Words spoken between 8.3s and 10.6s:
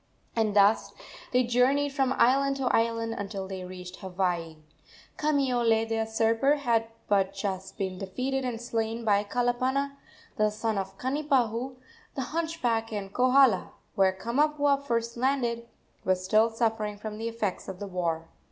and slain by Kalapana, the